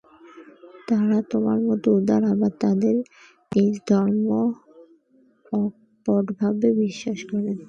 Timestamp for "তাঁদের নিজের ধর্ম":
2.63-4.27